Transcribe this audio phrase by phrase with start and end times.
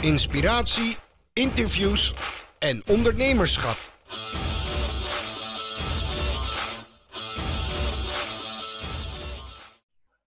[0.00, 0.96] inspiratie,
[1.32, 2.14] interviews
[2.58, 3.76] en ondernemerschap.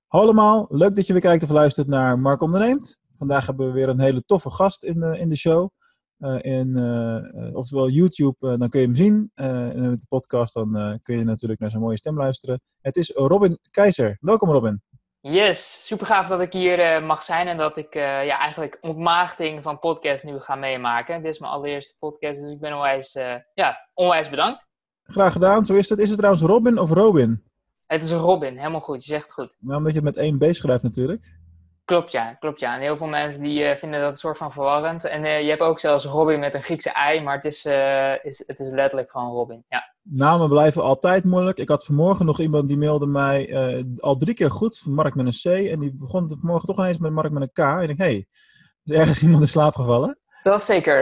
[0.08, 2.98] Hallo allemaal, leuk dat je weer kijkt of luistert naar Mark Onderneemt.
[3.18, 5.70] Vandaag hebben we weer een hele toffe gast in de, in de show.
[6.20, 9.32] Uh, in, uh, oftewel YouTube, uh, dan kun je hem zien.
[9.36, 12.62] en met de podcast, dan kun je natuurlijk naar zijn mooie stem luisteren.
[12.82, 14.18] Het is Robin Keizer.
[14.20, 14.82] Welkom Robin.
[15.26, 19.80] Yes, super gaaf dat ik hier mag zijn en dat ik ja, eigenlijk ontmaagding van
[19.80, 21.22] podcast nu ga meemaken.
[21.22, 23.14] Dit is mijn allereerste podcast, dus ik ben onwijs,
[23.54, 24.68] ja, onwijs bedankt.
[25.04, 26.00] Graag gedaan, zo is het.
[26.00, 27.44] Is het trouwens Robin of Robin?
[27.86, 29.06] Het is Robin, helemaal goed.
[29.06, 29.54] Je zegt het goed.
[29.60, 31.38] Nou, omdat je het met één B schrijft natuurlijk.
[31.86, 32.76] Klopt ja, klopt ja.
[32.76, 35.04] En heel veel mensen die uh, vinden dat een soort van verwarrend.
[35.04, 38.26] En uh, je hebt ook zelfs Robin met een Griekse ei, maar het is, uh,
[38.26, 39.66] is, het is letterlijk gewoon Robin.
[39.70, 39.94] Ja.
[40.02, 41.58] Namen blijven altijd moeilijk.
[41.58, 43.56] Ik had vanmorgen nog iemand die mailde mij
[43.98, 45.68] al drie keer goed, Mark met een C.
[45.68, 47.58] En die begon vanmorgen toch ineens met Mark met een K.
[47.58, 48.28] En ik denk, hé, hey,
[48.84, 50.18] is ergens iemand in slaap gevallen?
[50.44, 51.02] Dat is zeker.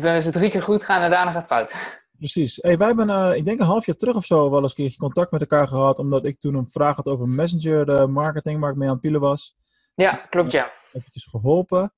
[0.00, 1.74] dan is het drie keer goed gaan en daarna gaat het fout.
[2.18, 2.58] Precies.
[2.60, 4.98] Hey, wij hebben, ik denk een half jaar terug of zo, wel eens een keertje
[4.98, 5.98] contact met elkaar gehad.
[5.98, 9.20] Omdat ik toen een vraag had over messenger marketing, waar ik mee aan het pielen
[9.20, 9.58] was.
[10.00, 10.72] Ja, klopt ja.
[10.92, 11.92] Eventjes geholpen.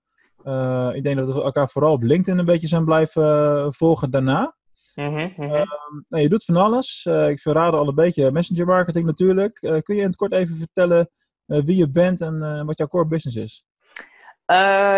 [0.44, 4.56] Uh, ik denk dat we elkaar vooral op LinkedIn een beetje zijn blijven volgen daarna.
[4.94, 6.04] Mm -hmm, mm -hmm.
[6.08, 7.06] nou, je doet van alles.
[7.06, 9.54] ik verraad al een beetje messenger marketing natuurlijk.
[9.82, 11.10] kun je in het kort even vertellen
[11.46, 13.64] wie je bent en wat jouw core business is?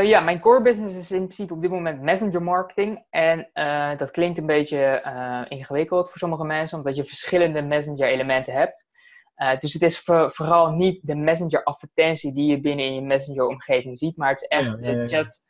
[0.08, 3.05] Ja, mijn core business is in principe op dit moment messenger marketing.
[3.10, 3.50] En
[3.97, 8.84] dat klinkt een beetje ingewikkeld voor sommige mensen, omdat je verschillende messenger elementen hebt.
[9.59, 13.47] Dus het is voor, vooral niet de messenger advertentie die je binnen in je messenger
[13.47, 15.05] omgeving ziet, maar het is echt ja, ja, ja.
[15.05, 15.43] de chat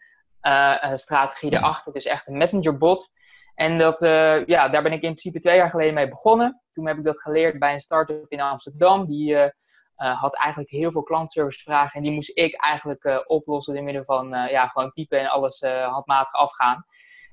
[0.98, 1.92] strategie erachter.
[1.92, 3.10] Dus echt een messenger bot.
[3.54, 4.00] En dat,
[4.46, 6.62] ja, daar ben ik in principe twee jaar geleden mee begonnen.
[6.72, 9.52] Toen heb ik dat geleerd bij een start-up in Amsterdam, die
[9.94, 14.66] had eigenlijk heel veel klantservicevragen en die moest ik eigenlijk oplossen door middel van ja,
[14.66, 16.84] gewoon typen en alles handmatig afgaan.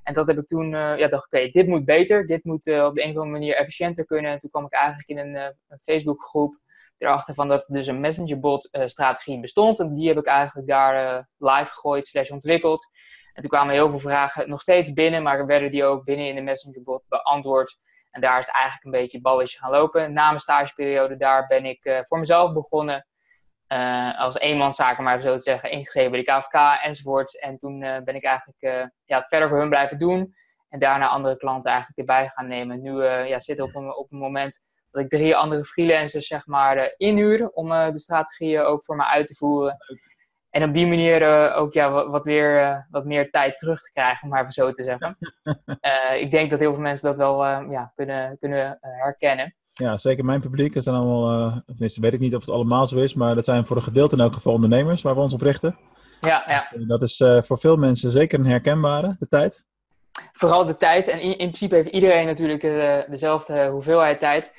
[0.03, 3.03] En dat heb ik toen, ja, dacht oké, dit moet beter, dit moet op de
[3.03, 4.31] een of andere manier efficiënter kunnen.
[4.31, 5.35] En toen kwam ik eigenlijk in een,
[5.67, 6.59] een Facebookgroep
[6.97, 9.79] erachter van dat er dus een messengerbot strategie bestond.
[9.79, 12.89] En die heb ik eigenlijk daar live gegooid, slash ontwikkeld.
[13.33, 16.35] En toen kwamen heel veel vragen nog steeds binnen, maar werden die ook binnen in
[16.35, 17.77] de messengerbot beantwoord.
[18.11, 20.13] En daar is het eigenlijk een beetje balletje gaan lopen.
[20.13, 23.05] Na mijn stageperiode daar ben ik voor mezelf begonnen.
[23.71, 27.41] Uh, als eenmanszaak, maar even zo te zeggen, ingeschreven bij de KVK enzovoort.
[27.41, 30.35] En toen uh, ben ik eigenlijk ja, het verder voor hun blijven doen.
[30.69, 32.81] En daarna andere klanten eigenlijk erbij gaan nemen.
[32.81, 34.59] Nu ja, zit op een, op een moment
[34.91, 39.27] dat ik drie andere freelancers zeg maar inhuur om de strategieën ook voor me uit
[39.27, 39.77] te voeren.
[40.49, 44.23] En op die manier ook ja, wat, wat weer, wat meer tijd terug te krijgen,
[44.23, 45.17] om maar even zo te zeggen.
[46.25, 49.55] Ik denk dat heel veel mensen dat wel ja, kunnen, kunnen herkennen.
[49.81, 50.73] Ja, zeker mijn publiek.
[50.73, 53.65] Dat zijn allemaal, tenminste weet ik niet of het allemaal zo is, maar dat zijn
[53.65, 55.77] voor een gedeelte in elk geval ondernemers waar we ons op richten.
[56.21, 56.85] Ja, ja.
[56.85, 59.65] Dat is voor veel mensen zeker een herkenbare, de tijd.
[60.31, 61.07] Vooral de tijd.
[61.07, 62.61] En in, in principe heeft iedereen natuurlijk
[63.09, 64.51] dezelfde hoeveelheid tijd.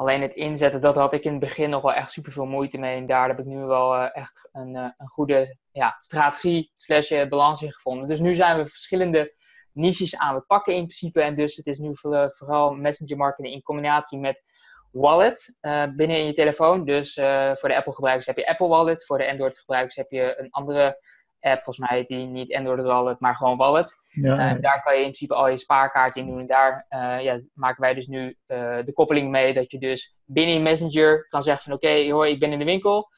[0.00, 2.78] Alleen het inzetten, dat had ik in het begin nog wel echt super veel moeite
[2.78, 2.96] mee.
[2.96, 7.10] En daar heb ik nu wel uh, echt een, uh, een goede ja, strategie slash
[7.10, 8.08] eh, balans in gevonden.
[8.08, 9.34] Dus nu zijn we verschillende
[9.72, 11.22] niches aan het pakken in principe.
[11.22, 14.42] En dus het is nu vooral messenger marketing in combinatie met
[14.90, 15.56] wallet
[15.96, 16.84] binnen in je telefoon.
[16.84, 17.14] Dus
[17.54, 19.04] voor de Apple gebruikers heb je Apple Wallet.
[19.06, 20.98] Voor de Android gebruikers heb je een andere
[21.40, 23.94] app, volgens mij die niet Android Wallet, maar gewoon Wallet.
[24.10, 24.54] Ja.
[24.54, 26.40] Uh, daar kan je in principe al je spaarkaarten in doen.
[26.40, 26.86] En daar
[27.22, 28.36] ja, maken wij dus nu
[28.84, 32.40] de koppeling mee dat je dus binnen Messenger kan zeggen van oké, okay, hoor, ik
[32.40, 33.08] ben in de winkel.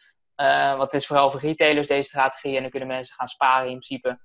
[0.76, 3.78] want het is vooral voor retailers deze strategie en dan kunnen mensen gaan sparen in
[3.78, 4.18] principe.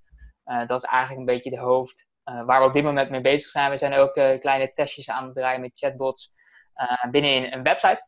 [0.67, 3.71] dat is eigenlijk een beetje de hoofd waar we op dit moment mee bezig zijn.
[3.71, 6.35] We zijn ook kleine testjes aan het draaien met chatbots
[7.11, 8.07] binnen een website.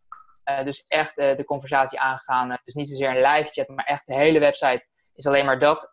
[0.63, 2.57] dus echt de conversatie aangaan.
[2.63, 5.91] dus niet zozeer een live chat, maar echt de hele website is alleen maar dat.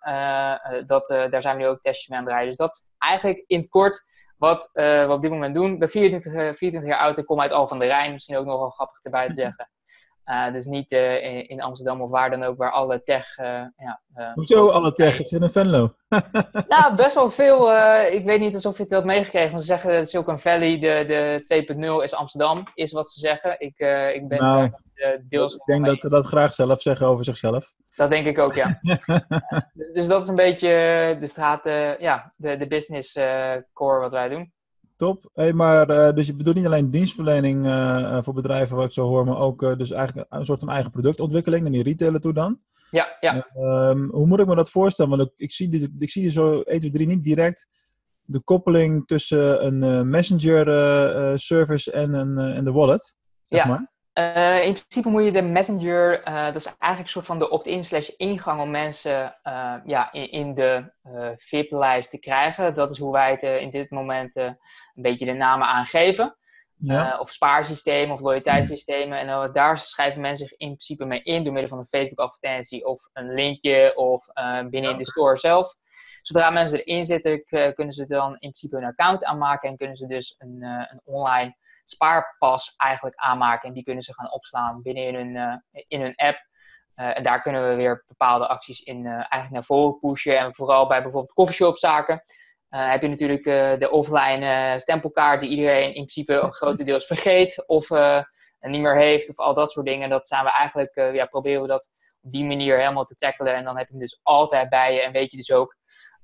[0.87, 2.51] Dat daar zijn we nu ook testjes mee aan het draaien.
[2.51, 4.05] Dus dat eigenlijk in het kort
[4.37, 5.73] wat we op dit moment doen.
[5.73, 8.13] Ik ben 24, 24 jaar oud en kom uit Al van der Rijn.
[8.13, 9.71] Misschien ook nog wel grappig erbij te zeggen.
[10.53, 13.37] Dus niet in, in, Amsterdam of waar dan ook, waar alle tech...
[13.37, 14.01] ja,
[14.35, 15.21] Hoezo alle tech?
[15.21, 15.95] Ik zit in Venlo.
[16.69, 17.73] nou, best wel veel.
[18.11, 19.51] ik weet niet alsof je het had meegekregen.
[19.51, 21.05] Want ze zeggen Silicon Valley, de,
[21.47, 21.65] de
[21.99, 23.61] 2.0 is Amsterdam, is wat ze zeggen.
[23.61, 23.79] Ik,
[24.15, 24.39] ik ben...
[24.39, 24.71] Nou
[25.29, 25.55] deels.
[25.55, 27.75] Ik denk dat ze dat graag zelf zeggen over zichzelf.
[27.97, 28.81] Dat denk ik ook, ja.
[29.75, 30.69] dus, dus, dat is een beetje
[31.21, 34.53] de straat, uh, ja, de, de business uh, core wat wij doen.
[34.97, 35.31] Top.
[35.33, 37.67] Hey, maar uh, dus je bedoelt niet alleen dienstverlening
[38.25, 41.67] voor bedrijven, wat ik zo hoor, maar ook dus eigenlijk een soort van eigen productontwikkeling
[41.67, 42.61] en die retailer toe dan?
[42.91, 43.47] Ja, ja.
[43.91, 45.17] Um, hoe moet ik me dat voorstellen?
[45.17, 47.67] Want ik, ik zie, dit, ik zie zo 1, 2, 3 niet direct
[48.23, 53.17] de koppeling tussen een messenger service en, een, en de wallet.
[53.45, 53.69] Zeg ja.
[53.69, 53.95] Maar.
[54.19, 57.51] Uh, in principe moet je de Messenger, uh, dat is eigenlijk een soort van de
[57.51, 60.93] opt-in slash ingang om mensen uh, ja, in, in de
[61.37, 62.75] VIP-lijst te krijgen.
[62.75, 64.57] Dat is hoe wij het in dit moment een
[64.95, 66.37] beetje de namen aangeven.
[66.79, 67.19] Ja.
[67.19, 69.19] of spaarsystemen of loyaliteitssystemen.
[69.19, 73.09] En daar schrijven mensen zich in principe mee in door middel van een Facebook-advertentie of
[73.13, 74.27] een linkje of
[74.71, 75.75] binnen in de store zelf.
[76.23, 80.07] Zodra mensen erin zitten, kunnen ze dan in principe hun account aanmaken en kunnen ze
[80.07, 81.57] dus een, een online
[81.91, 83.69] spaarpas eigenlijk aanmaken.
[83.69, 86.37] En die kunnen ze gaan opslaan binnen in hun, uh, in hun app.
[86.97, 90.39] Uh, en daar kunnen we weer bepaalde acties in uh, eigenlijk naar voren pushen.
[90.39, 92.25] En vooral bij bijvoorbeeld coffeeshopzaken
[92.69, 93.45] heb je natuurlijk
[93.81, 97.89] de offline stempelkaart die iedereen in principe grotendeels vergeet of
[98.61, 99.29] niet meer heeft.
[99.29, 100.09] Of al dat soort dingen.
[100.09, 101.91] Dat zijn we eigenlijk, ja, proberen we dat
[102.21, 103.55] op die manier helemaal te tackelen.
[103.55, 105.77] En dan heb je hem dus altijd bij je en weet je dus ook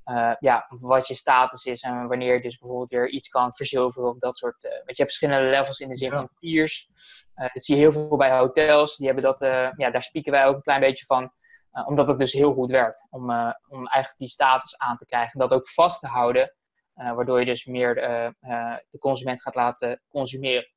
[0.04, 4.08] uh, ja, wat je status is en wanneer je dus bijvoorbeeld weer iets kan verzilveren
[4.08, 4.64] of dat soort.
[4.64, 6.88] Uh, je, hebt verschillende levels in de zin van tiers.
[7.36, 8.96] Uh, dat zie je heel veel bij hotels.
[8.96, 9.40] Die hebben dat,
[9.76, 11.32] ja, daar spieken wij ook een klein beetje van.
[11.86, 13.06] omdat het dus heel goed werkt.
[13.10, 13.22] Om,
[13.68, 15.32] om eigenlijk die status aan te krijgen.
[15.32, 16.54] En dat ook vast te houden.
[16.94, 17.94] waardoor je dus meer
[18.90, 20.71] de consument gaat laten consumeren.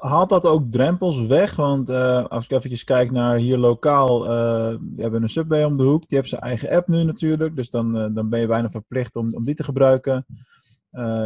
[0.00, 1.56] Haalt dat ook drempels weg?
[1.56, 4.30] Want uh, als ik even kijk naar hier lokaal, uh,
[4.94, 6.00] we hebben een Subway om de hoek.
[6.00, 7.56] Die hebben zijn eigen app nu natuurlijk.
[7.56, 10.26] Dus dan, uh, dan ben je bijna verplicht om, om die te gebruiken.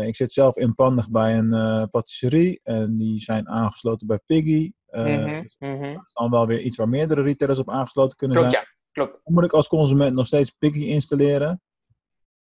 [0.01, 2.61] ik zit zelf in Pandig bij een patisserie.
[2.63, 4.73] En die zijn aangesloten bij Piggy.
[4.91, 5.95] Mm-hmm, dus mm-hmm.
[5.95, 8.65] Dat is dan wel weer iets waar meerdere retailers op aangesloten kunnen klopt, zijn.
[8.65, 9.21] Ja, klopt.
[9.25, 11.63] Dan moet ik als consument nog steeds Piggy installeren.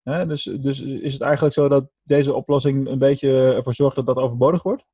[0.02, 0.26] Hè?
[0.26, 4.16] Dus, dus is het eigenlijk zo dat deze oplossing een beetje ervoor zorgt dat dat
[4.16, 4.84] overbodig wordt?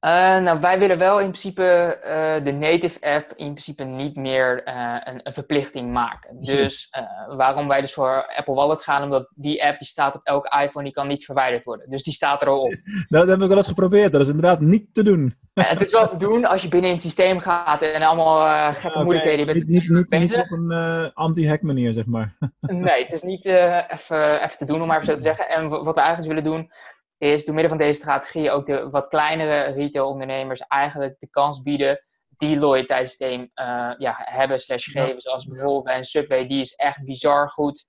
[0.00, 4.68] Uh, nou, wij willen wel in principe uh, de native app in principe niet meer
[4.68, 6.40] uh, een, een, verplichting maken.
[6.40, 6.90] Dus
[7.36, 10.84] waarom wij dus voor Apple Wallet gaan, omdat die app die staat op elke iPhone,
[10.84, 11.90] die kan niet verwijderd worden.
[11.90, 12.76] Dus die staat er al op.
[13.08, 14.12] Dat heb ik wel eens geprobeerd.
[14.12, 15.34] Dat is inderdaad niet te doen.
[15.52, 18.88] het is wel te doen als je binnen in het systeem gaat en allemaal gekke
[18.88, 19.02] okay.
[19.02, 19.68] moeilijkheden bent.
[19.68, 22.36] Niet, niet, niet, niet op een anti-hack manier, zeg maar.
[22.60, 25.48] nee, het is niet even te doen, om maar even zo te zeggen.
[25.48, 26.70] En wat we eigenlijk willen doen,
[27.18, 32.04] is door middel van deze strategie ook de wat kleinere retailondernemers eigenlijk de kans bieden
[32.36, 35.20] die loyaliteitssysteem uh, ja, hebben slash geven.
[35.20, 37.86] Zoals bijvoorbeeld bij een Subway, die is echt bizar goed.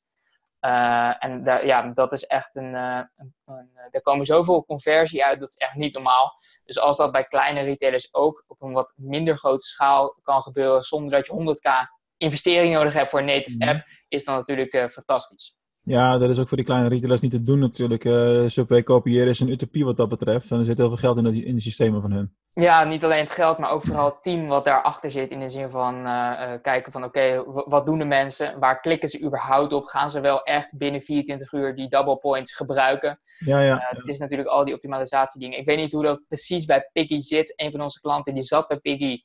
[0.61, 5.25] Uh, en daar, ja, dat is echt een, uh, een, een, Daar komen zoveel conversie
[5.25, 6.33] uit, dat is echt niet normaal.
[6.65, 10.83] Dus als dat bij kleine retailers ook op een wat minder grote schaal kan gebeuren,
[10.83, 13.69] zonder dat je 100k investering nodig hebt voor een native mhm.
[13.69, 15.56] app, is dat natuurlijk fantastisch.
[15.87, 18.05] Ja, dat is ook voor die kleine retailers niet te doen natuurlijk.
[18.05, 20.51] Uh, Subway kopiëren is een utopie wat dat betreft.
[20.51, 22.35] En er zit heel veel geld in, de, in de systemen van hun.
[22.53, 25.31] Ja, niet alleen het geld, maar ook vooral het team wat daarachter zit.
[25.31, 28.59] In de zin van uh, kijken van oké, wat doen de mensen?
[28.59, 29.85] Waar klikken ze überhaupt op?
[29.85, 33.19] Gaan ze wel echt binnen 24 uur die double points gebruiken?
[33.37, 33.85] Ja, ja.
[33.89, 35.59] Het is natuurlijk al die optimalisatie dingen.
[35.59, 37.53] Ik weet niet hoe dat precies bij Piggy zit.
[37.55, 39.21] Een van onze klanten die zat bij Piggy.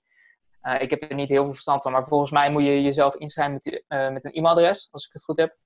[0.78, 3.60] ik heb er niet heel veel verstand van, maar volgens mij moet je jezelf inschrijven
[3.62, 5.56] met, met een e-mailadres, als ik het goed heb.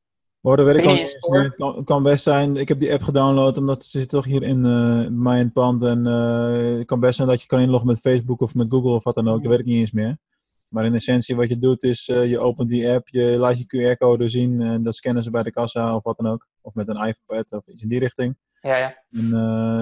[0.47, 2.57] Oh, dat weet ik Het kan, kan, best zijn.
[2.57, 5.53] Ik heb die app gedownload omdat ze zit toch hier in uh, mij in het
[5.53, 5.83] pand.
[5.83, 8.91] En uh, het kan best zijn dat je kan inloggen met Facebook of met Google
[8.91, 9.43] of wat dan ook.
[9.43, 10.17] Dat weet ik niet eens meer.
[10.69, 13.95] Maar in essentie wat je doet is, uh, je opent die app, je laat je
[13.95, 16.47] QR-code zien en dat scannen ze bij de kassa of wat dan ook.
[16.61, 18.37] Of met een iPad of iets in die richting.
[18.61, 18.97] Ja, ja.
[19.11, 19.29] En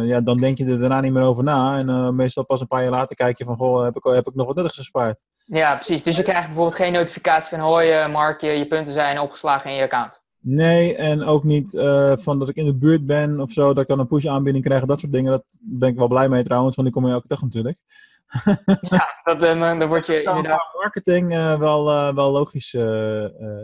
[0.07, 1.79] ja, dan denk je er daarna niet meer over na.
[1.79, 4.35] En meestal pas een paar jaar later kijk je van, goh, heb ik, heb ik
[4.35, 5.25] nog wat nuttigs gespaard?
[5.45, 6.03] Ja, precies.
[6.03, 9.77] Dus je krijgt bijvoorbeeld geen notificatie van, hoi Mark, je, je punten zijn opgeslagen in
[9.77, 10.23] je account.
[10.47, 13.83] Nee, en ook niet uh, van dat ik in de buurt ben of zo, dat
[13.83, 15.31] ik dan een push-aanbieding krijg, dat soort dingen.
[15.31, 17.83] Dat ben ik wel blij mee trouwens, want die kom je elke dag natuurlijk.
[18.81, 20.75] ja, dat, dan, dan word je dat zou inderdaad...
[20.75, 22.71] marketing uh, wel, uh, wel logisch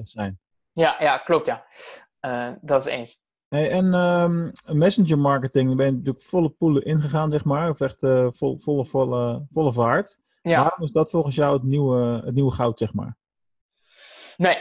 [0.02, 0.38] zijn.
[0.72, 1.64] Ja, ja, klopt ja.
[2.60, 3.18] dat is eens.
[3.48, 7.70] Hey, en um, messenger marketing, daar ben je natuurlijk volle poelen ingegaan, zeg maar.
[7.70, 10.18] Of echt vol, volle, volle, volle vaart.
[10.42, 10.62] Ja.
[10.62, 13.16] Waarom is dat volgens jou het nieuwe, het nieuwe goud, zeg maar?
[14.36, 14.58] Nee,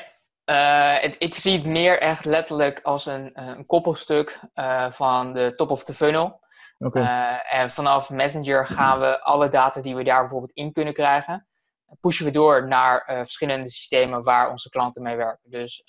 [0.50, 5.54] uh, ik zie het meer echt letterlijk als een, eh, een koppelstuk uh, van de
[5.56, 6.40] top of the funnel.
[6.78, 7.04] Okay.
[7.04, 11.48] Uh, en vanaf Messenger gaan we alle data die we daar bijvoorbeeld in kunnen krijgen,
[12.00, 15.50] pushen we door naar verschillende systemen waar onze klanten mee werken.
[15.50, 15.84] Dus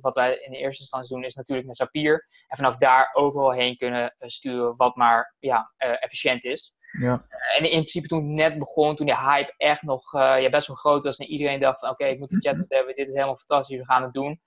[0.00, 2.28] wat wij in de eerste instantie doen is natuurlijk met Zapier.
[2.48, 6.74] En vanaf daar overal heen kunnen sturen wat maar ja, efficiënt is.
[7.00, 7.20] Ja.
[7.56, 10.76] en in principe toen het net begon, toen die hype echt nog ja, best wel
[10.76, 13.36] groot was en iedereen dacht van oké, ik moet een chatbot hebben, dit is helemaal
[13.36, 14.40] fantastisch, we gaan het doen.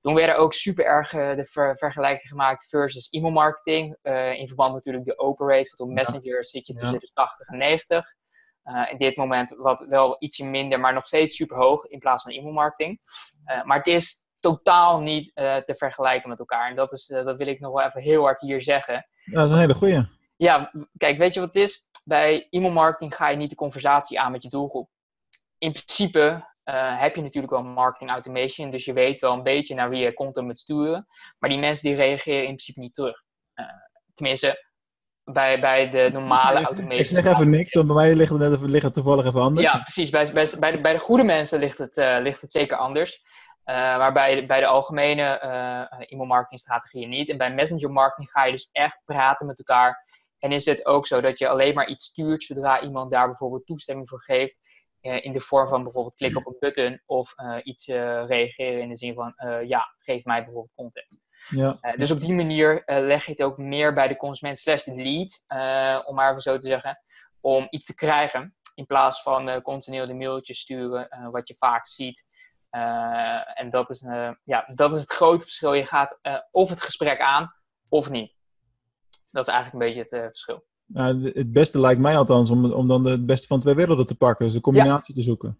[0.00, 3.96] Toen werden ook super erg de ver vergelijking gemaakt versus e-mail marketing.
[4.02, 7.48] Uh, in verband natuurlijk de open rates, want op Messenger zit je tussen de 80
[7.48, 8.14] en 90.
[8.90, 12.32] In dit moment wat wel ietsje minder, maar nog steeds super hoog in plaats van
[12.32, 13.00] e-mail marketing.
[13.64, 16.68] maar het is totaal niet te vergelijken met elkaar.
[16.68, 19.06] En dat, is, dat wil ik nog wel even heel hard hier zeggen.
[19.24, 20.06] dat is een hele goeie.
[20.36, 21.88] Ja, kijk, weet je wat het is?
[22.04, 24.90] bij e-mailmarketing ga je niet de conversatie aan met je doelgroep.
[25.58, 26.48] in principe
[26.98, 30.14] heb je natuurlijk wel marketing automation, dus je weet wel een beetje naar wie je
[30.14, 31.06] content moet sturen.
[31.38, 33.22] Maar die mensen die reageren in principe niet terug.
[34.14, 34.69] tenminste,
[35.32, 36.98] bij, bij de normale automation.
[36.98, 39.70] Ik zeg even niks, want bij mij ligt het, net, ligt het toevallig even anders.
[39.70, 40.10] Ja, precies.
[40.10, 43.22] Bij, bij, bij, de, bij de goede mensen ligt het, ligt het zeker anders.
[43.70, 47.28] Uh, maar bij de, bij de algemene uh, e-mail marketing strategieën niet.
[47.28, 50.04] En bij messenger marketing ga je dus echt praten met elkaar.
[50.38, 53.66] En is het ook zo dat je alleen maar iets stuurt zodra iemand daar bijvoorbeeld
[53.66, 54.56] toestemming voor geeft.
[55.02, 58.96] Uh, in de vorm van bijvoorbeeld klik op een button of iets reageren in de
[58.96, 59.34] zin van
[59.66, 61.18] ja, geef mij bijvoorbeeld content.
[61.48, 61.78] Ja.
[61.96, 65.44] dus op die manier leg je het ook meer bij de consument slash de lead,
[66.06, 66.98] om maar even zo te zeggen,
[67.40, 68.56] om iets te krijgen.
[68.74, 72.28] In plaats van continu de mailtjes sturen, wat je vaak ziet.
[72.70, 75.72] Uh, en dat is, uh, ja, dat is het grote verschil.
[75.72, 77.54] Je gaat uh, of het gesprek aan
[77.88, 78.34] of niet.
[79.28, 80.66] Dat is eigenlijk een beetje het verschil.
[80.92, 84.44] Het beste lijkt mij althans om, om dan het beste van twee werelden te pakken.
[84.44, 85.58] Dus een combinatie te zoeken.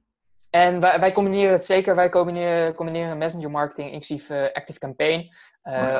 [0.50, 1.94] En wij, wij, combineren het zeker.
[1.94, 5.34] Wij combineren, combineren messenger marketing inclusief Active Campaign.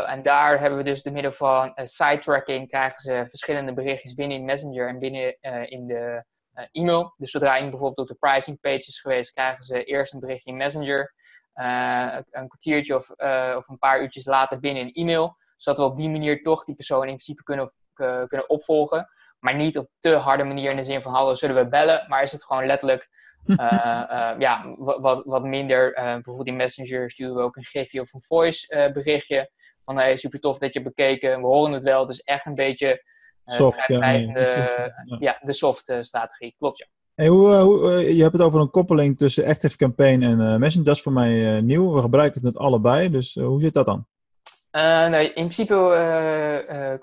[0.06, 4.36] En daar hebben we dus door middel van site tracking krijgen ze verschillende berichtjes binnen
[4.36, 5.36] in Messenger en binnen
[5.70, 7.12] in de eh, e-mail.
[7.16, 10.50] Dus zodra iemand bijvoorbeeld op de pricing page is geweest, krijgen ze eerst een berichtje
[10.50, 11.14] in Messenger.
[11.54, 15.36] Uh, een kwartiertje of, uh, of een paar uurtjes later binnen een e-mail.
[15.56, 17.72] Zodat we op die manier toch die persoon in principe kunnen,
[18.26, 19.08] kunnen opvolgen.
[19.40, 22.04] Maar niet op te harde manier in de zin van hallo, zullen we bellen?
[22.08, 23.08] Maar is het gewoon letterlijk
[24.38, 25.92] ja, wat, wat minder.
[25.92, 29.50] bijvoorbeeld in Messenger sturen we ook een gifje of een voice berichtje.
[29.84, 31.40] Van hey, super tof dat je bekeken.
[31.40, 32.06] We horen het wel.
[32.06, 33.04] Dus echt een beetje
[33.44, 34.12] eh, soft, ja,
[35.18, 35.38] ja.
[35.42, 36.86] de soft eh, strategie, klopt ja.
[37.14, 40.86] Hey, hoe, hoe, je hebt het over een koppeling tussen Active Campaign en Messenger.
[40.86, 41.94] Dat is voor mij nieuw.
[41.94, 43.10] We gebruiken het allebei.
[43.10, 44.06] Dus hoe zit dat dan?
[44.70, 45.74] Nou, in principe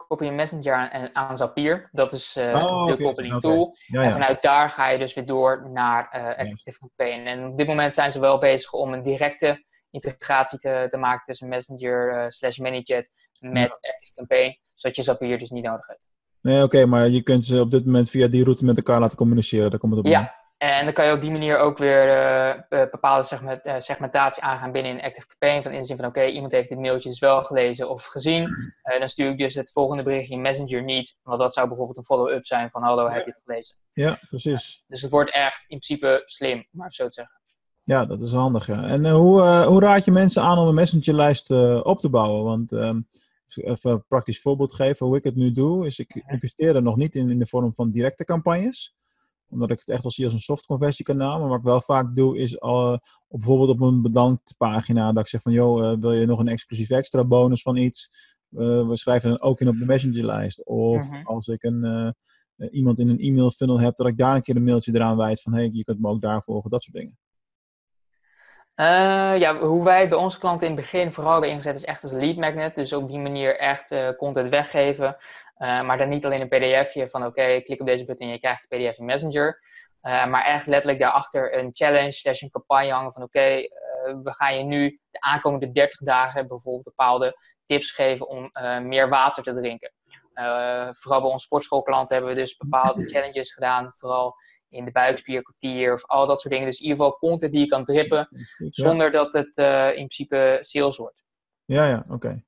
[0.08, 1.90] koppel je Messenger aan, aan Zapier.
[1.92, 3.78] Dat is oh, de koppeling tool.
[3.88, 7.26] En vanuit daar ga je dus weer door naar Active Campaign.
[7.26, 11.26] En op dit moment zijn ze wel bezig om een directe integratie te, te maken
[11.26, 14.60] tussen Messenger slash ManyChat met Active Campaign.
[14.74, 16.10] Zodat je Zapier dus niet nodig hebt.
[16.42, 19.18] Nee, oké, maar je kunt ze op dit moment via die route met elkaar laten
[19.18, 19.70] communiceren.
[19.70, 20.12] Daar komt het op.
[20.12, 22.08] Ja, en dan kan je op die manier ook weer
[22.70, 25.64] uh, bepaalde segment, uh, segmentatie aangaan binnen een Active Campaign.
[25.64, 28.50] Van in de zin van, oké, iemand heeft dit mailtje dus wel gelezen of gezien.
[29.00, 31.20] dan stuur ik dus het volgende berichtje in Messenger niet.
[31.24, 33.76] Want dat zou bijvoorbeeld een follow-up zijn van, hallo, heb je het gelezen?
[33.94, 34.84] Ja, precies.
[34.88, 37.36] dus het wordt echt in principe slim, maar zo te zeggen.
[37.84, 38.84] Ja, dat is handig, ja.
[38.84, 41.52] En hoe, hoe raad je mensen aan om een Messenger-lijst
[41.84, 42.44] op te bouwen?
[42.44, 43.02] Want ehm,
[43.56, 46.96] even een praktisch voorbeeld geven hoe ik het nu doe, is ik investeer er nog
[46.96, 48.96] niet in in de vorm van directe campagnes
[49.50, 51.40] omdat ik het echt wel zie als een soft conversiekanaal.
[51.40, 55.24] Maar wat ik wel vaak doe, is al, op, bijvoorbeeld op een bedankt pagina, dat
[55.24, 58.10] ik zeg van, joh, uh, wil je nog een exclusief extra bonus van iets?
[58.52, 60.66] Uh, we schrijven dan ook in op de messengerlijst.
[60.66, 61.26] Of mhm.
[61.26, 62.16] als ik een,
[62.72, 65.42] iemand in een e-mail funnel heb, dat ik daar een keer een mailtje eraan wijd
[65.42, 67.18] van, hey, je kunt me ook daar volgen, dat soort dingen.
[69.40, 72.12] Ja, hoe wij bij onze klanten in het begin vooral hebben ingezet is echt als
[72.12, 72.76] lead magnet.
[72.76, 75.18] Dus op die manier echt content weggeven.
[75.60, 78.40] Uh, maar dan niet alleen een pdfje van oké, klik op deze button en je
[78.40, 79.60] krijgt de pdf in Messenger.
[80.02, 83.68] maar echt letterlijk daarachter een challenge slash een campagne hangen van oké,
[84.24, 89.44] we gaan je nu de aankomende 30 dagen bijvoorbeeld bepaalde tips geven om meer water
[89.44, 89.92] te drinken.
[90.92, 93.92] vooral bij onze sportschoolklanten hebben we dus bepaalde challenges gedaan.
[93.96, 94.36] Vooral
[94.70, 96.70] in de buikspierkwartier of al dat soort dingen.
[96.70, 98.28] Dus in ieder geval content die je kan drippen
[98.70, 101.24] zonder dat het in principe sales wordt.
[101.66, 102.46] Ja, ja, oké.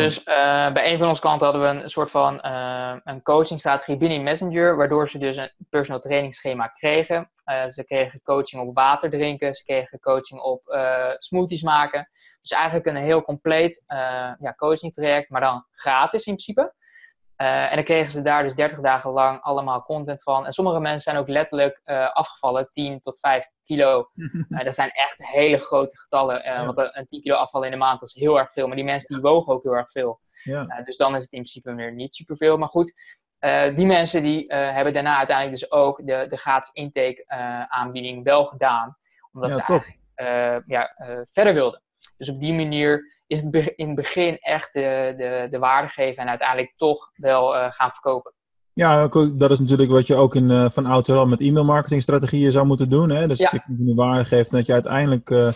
[0.00, 3.96] Dus uh, bij een van onze klanten hadden we een soort van uh, een coachingstrategie
[3.96, 7.30] binnen Messenger, waardoor ze dus een personal training schema kregen.
[7.68, 10.62] ze kregen coaching op water drinken, ze kregen coaching op
[11.18, 12.08] smoothies maken.
[12.40, 13.84] Dus eigenlijk een heel compleet
[14.38, 16.74] ja, coaching traject, maar dan gratis in principe.
[17.36, 20.46] Uh, en dan kregen ze daar dus 30 dagen lang allemaal content van.
[20.46, 24.10] En sommige mensen zijn ook letterlijk uh, afgevallen, 10 tot 5 kilo.
[24.14, 26.42] Uh, dat zijn echt hele grote getallen.
[26.42, 26.64] Ja.
[26.64, 28.66] Want een 10 kilo afvallen in de maand is heel erg veel.
[28.66, 30.20] Maar die mensen die wogen ook heel erg veel.
[30.42, 30.82] Ja.
[30.84, 32.56] dus dan is het in principe weer niet superveel.
[32.56, 32.94] Maar goed,
[33.74, 37.24] die mensen die hebben daarna uiteindelijk dus ook de, de gratis intake
[37.68, 38.96] aanbieding wel gedaan.
[39.32, 39.98] Omdat ze eigenlijk
[40.66, 40.94] ja,
[41.30, 41.82] verder wilden.
[42.16, 46.22] Dus op die manier is het in het begin echt de, de, de waarde geven
[46.22, 48.32] en uiteindelijk toch wel uh, gaan verkopen.
[48.72, 52.02] Ja, dat is natuurlijk wat je ook in, uh, van oudsher al met e-mail marketing
[52.02, 53.10] strategieën zou moeten doen.
[53.10, 53.28] Hè?
[53.28, 53.50] Dus ja.
[53.50, 55.52] dat je de waarde geeft dat je uiteindelijk uh,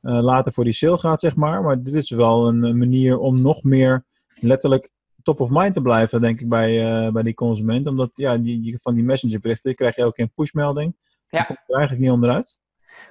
[0.00, 1.62] later voor die sale gaat, zeg maar.
[1.62, 4.04] Maar dit is wel een manier om nog meer
[4.40, 4.90] letterlijk
[5.22, 7.86] top of mind te blijven, denk ik, bij, bij die consument.
[7.86, 10.96] Omdat ja, die, van die messengerberichten krijg je ook een pushmelding.
[11.28, 11.42] Ja.
[11.42, 12.58] komt er eigenlijk niet onderuit.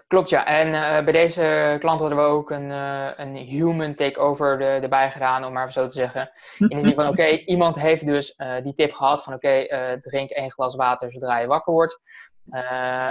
[0.08, 0.46] Klopt, ja.
[0.46, 5.12] En uh, bij deze klant hadden we ook een, uh, een human takeover de, erbij
[5.12, 6.32] gedaan, om maar zo te zeggen.
[6.58, 9.66] In de zin van, oké, iemand heeft dus uh, die tip gehad van, oké,
[10.02, 12.00] drink één glas water zodra je wakker wordt.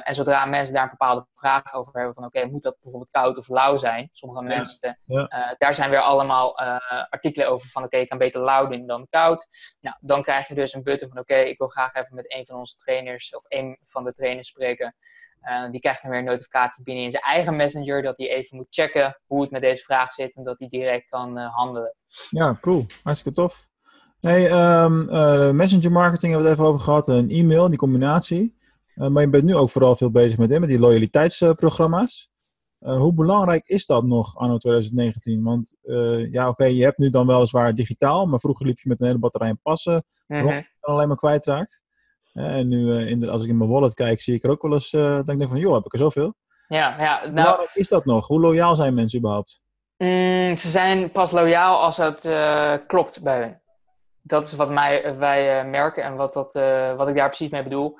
[0.02, 3.36] en zodra mensen daar een bepaalde vraag over hebben, van oké, moet dat bijvoorbeeld koud
[3.36, 4.08] of lauw zijn?
[4.12, 4.98] Sommige mensen,
[5.58, 6.58] daar zijn weer allemaal
[7.10, 9.48] artikelen over van oké, ik kan beter lauw doen dan koud.
[9.80, 12.46] Nou, dan krijg je dus een button van oké, ik wil graag even met een
[12.46, 14.94] van onze trainers of een van de trainers spreken.
[15.48, 18.56] Uh, die krijgt dan weer een notificatie binnen in zijn eigen messenger dat hij even
[18.56, 21.94] moet checken hoe het met deze vraag zit en dat hij direct kan uh, handelen.
[22.30, 22.86] Ja, cool.
[23.02, 23.68] Hartstikke tof.
[24.20, 24.44] Hey,
[24.84, 28.56] um, uh, messenger marketing hebben we het even over gehad, een e-mail, die combinatie.
[28.94, 32.30] maar je bent nu ook vooral veel bezig met, met die loyaliteitsprogramma's.
[32.78, 35.42] hoe belangrijk is dat nog anno 2019?
[35.42, 35.74] Want
[36.30, 39.18] ja, oké, je hebt nu dan weliswaar digitaal, maar vroeger liep je met een hele
[39.18, 40.50] batterij en passen, mm -hmm.
[40.50, 41.84] rond, alleen maar kwijtraakt.
[42.36, 44.62] En nu, eh, in de, als ik in mijn wallet kijk, zie ik er ook
[44.62, 46.34] wel eens, uh, dat ik denk van, joh, heb ik er zoveel?
[46.68, 47.26] Ja, ja.
[47.26, 48.26] Nou, Hoe is dat nog?
[48.26, 49.60] Hoe loyaal zijn mensen überhaupt?
[49.96, 53.60] Mm, ze zijn pas loyaal als het uh, klopt bij hen.
[54.22, 56.54] Dat is wat mij, wij uh, merken en wat, dat,
[56.96, 57.98] wat ik daar precies mee bedoel.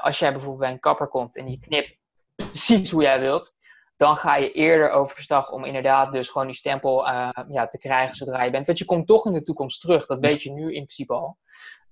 [0.00, 1.98] als jij bijvoorbeeld bij een kapper komt en je knipt
[2.36, 3.54] precies hoe jij wilt,
[3.96, 7.06] dan ga je eerder overstag om inderdaad dus gewoon die stempel
[7.48, 8.66] ja, te krijgen zodra je bent.
[8.66, 10.06] Want je komt toch in de toekomst terug.
[10.06, 11.38] Dat weet je nu in principe al.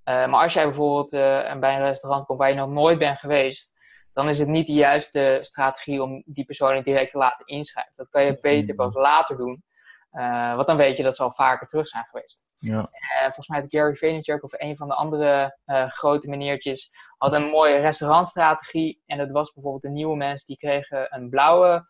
[0.05, 3.19] Eh, maar als jij bijvoorbeeld uh, bij een restaurant komt waar je nog nooit bent
[3.19, 3.75] geweest,
[4.13, 7.93] dan is het niet de juiste strategie om die persoon direct te laten inschrijven.
[7.97, 9.65] Dat kan je beter pas later doen.
[10.13, 12.47] Uh, want dan weet je dat ze al vaker terug zijn geweest.
[12.59, 12.89] Ja.
[13.21, 15.59] volgens mij had Gary Vaynerchuk of een van de andere
[15.89, 19.03] grote meneertjes had een mooie restaurantstrategie.
[19.07, 21.87] En dat was bijvoorbeeld de nieuwe mensen die kregen een blauwe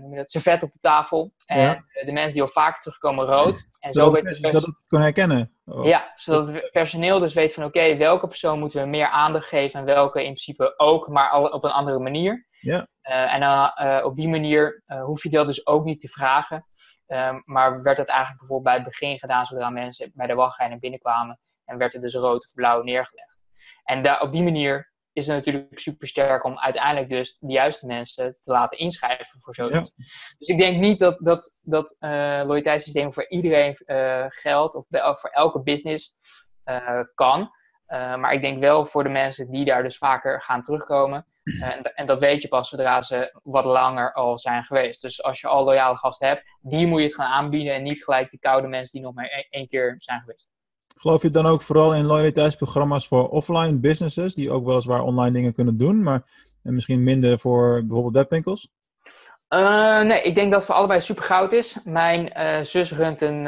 [0.00, 1.32] noem je dat, servet op de tafel.
[1.46, 3.68] En de mensen die al vaker terugkomen rood.
[3.78, 5.56] En zo zodat, weet zodat het kan herkennen.
[5.64, 5.84] Oh.
[5.84, 9.80] Ja, zodat het personeel dus weet van oké, welke persoon moeten we meer aandacht geven
[9.80, 12.46] en welke in principe ook, maar op een andere manier.
[12.60, 12.86] Ja.
[13.02, 16.66] Uh, en uh, op die manier hoef je dat dus ook niet te vragen.
[17.06, 20.68] Ehm, maar werd het eigenlijk bijvoorbeeld bij het begin gedaan zodra mensen bij de wachtrij
[20.68, 21.38] naar binnen kwamen.
[21.64, 23.36] En werd het dus rood of blauw neergelegd.
[23.84, 27.86] En daar, op die manier is het natuurlijk super sterk om uiteindelijk dus de juiste
[27.86, 29.92] mensen te laten inschrijven voor zoiets.
[30.38, 32.10] Dus ik denk niet dat dat, dat uh,
[32.44, 36.14] loyaliteitssysteem voor iedereen uh, geldt of, of, voor elke business
[36.64, 37.50] uh, kan.
[37.88, 41.26] maar ik denk wel voor de mensen die daar dus vaker gaan terugkomen.
[41.42, 45.02] En, en, dat weet je pas zodra ze wat langer al zijn geweest.
[45.02, 48.04] Dus als je al loyale gasten hebt, die moet je het gaan aanbieden en niet
[48.04, 50.51] gelijk de koude mensen die nog maar e-, één keer zijn geweest.
[50.96, 55.52] Geloof je dan ook vooral in loyaliteitsprogramma's voor offline businesses, die ook weliswaar online dingen
[55.52, 56.22] kunnen doen, maar
[56.62, 58.70] misschien minder voor bijvoorbeeld webwinkels?
[59.54, 61.78] Uh, nee, ik denk dat het voor allebei super goud is.
[61.84, 63.46] Mijn uh, zus runt een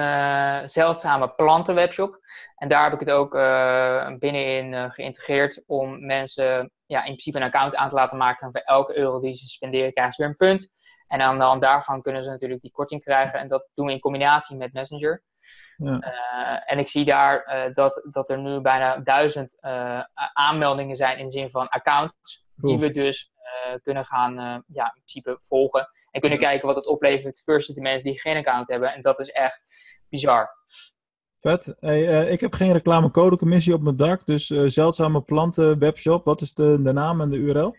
[0.69, 2.19] zeldzame plantenwebshop.
[2.57, 3.33] En daar heb ik het ook
[4.19, 8.47] binnenin geïntegreerd om mensen ja, in principe een account aan te laten maken.
[8.47, 10.69] En voor elke euro die ze spenderen krijgen ze weer een punt.
[11.09, 13.39] En aan de hand daarvan kunnen ze natuurlijk die korting krijgen.
[13.39, 15.23] En dat doen we in combinatie met Messenger.
[15.77, 16.03] Ja.
[16.03, 20.01] Uh, en ik zie daar uh, dat, dat er nu bijna duizend uh,
[20.33, 23.33] aanmeldingen zijn in de zin van accounts, die we dus
[23.83, 25.89] kunnen gaan ja, in principe volgen.
[26.11, 28.93] En kunnen kijken wat het oplevert versus de mensen die geen account hebben.
[28.93, 29.61] En dat is echt
[30.09, 30.51] bizar.
[31.41, 31.75] Vet.
[31.79, 36.25] Hey, ik heb geen reclamecodecommissie op mijn dak, dus zeldzame planten webshop.
[36.25, 37.77] Wat is de, de naam en de URL?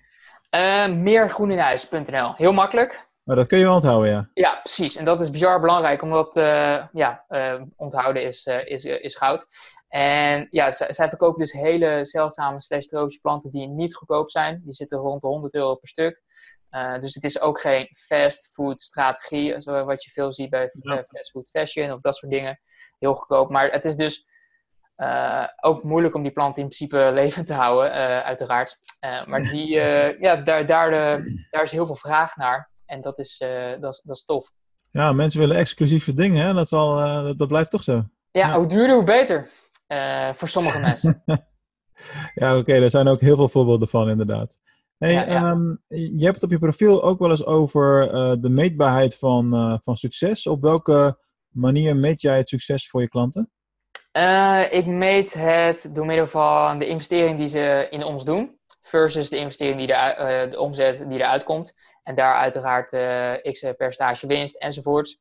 [0.94, 2.34] meergroeninhuis.nl.
[2.36, 3.08] Heel makkelijk.
[3.26, 4.30] Maar dat kun je wel onthouden, ja.
[4.34, 4.96] Ja, precies.
[4.96, 9.48] En dat is bizar belangrijk, omdat uh, ja, uh, onthouden is, uh, is, is goud.
[9.88, 14.62] En ja, zij verkopen dus hele zeldzame slash tropische planten die niet goedkoop zijn.
[14.64, 16.22] Die zitten rond de 100 euro per stuk.
[17.00, 21.04] dus het is ook geen fast food strategie, zoals wat je veel ziet bij ja.
[21.04, 22.60] fast food fashion of dat soort dingen.
[23.00, 23.50] Heel goedkoop.
[23.50, 24.28] Maar het is dus
[25.62, 27.92] ook moeilijk om die planten in principe levend te houden,
[28.24, 28.78] uiteraard.
[29.26, 29.70] maar die,
[30.26, 32.74] ja, daar, daar, de, daar is heel veel vraag naar.
[32.86, 34.52] En dat is, uh, dat is, dat is tof.
[34.92, 36.54] Ja, mensen willen exclusieve dingen, hè?
[36.54, 38.04] Dat, zal, uh, dat, dat, blijft toch zo.
[38.32, 39.50] Ja, hoe duurder, hoe beter.
[39.88, 41.24] Uh, voor sommige mensen.
[42.36, 44.60] ja, oké, okay, er zijn ook heel veel voorbeelden van, inderdaad.
[44.98, 45.50] Hey, ja, ja.
[45.50, 48.10] Um, je hebt het op je profiel ook wel eens over
[48.42, 50.48] de meetbaarheid van, van succes.
[50.48, 51.18] Op welke
[51.50, 53.50] manier meet jij het succes voor je klanten?
[54.72, 59.38] ik meet het door middel van de investering die ze in ons doen, versus de
[59.38, 61.74] investering die er, de omzet die eruit komt.
[62.06, 65.20] En daar uiteraard uh, x percentage winst enzovoort.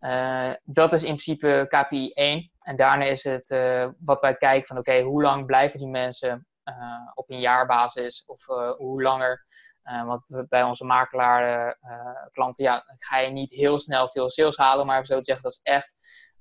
[0.00, 2.50] Uh, dat is in principe KPI 1.
[2.58, 5.88] En daarna is het uh, wat wij kijken van oké, okay, hoe lang blijven die
[5.88, 6.46] mensen
[7.14, 9.46] op een jaarbasis of hoe langer.
[9.82, 11.78] want bij onze makelaar
[12.32, 15.52] klanten ja, ga je niet heel snel veel sales halen, maar zo te zeggen, dat
[15.52, 15.94] is echt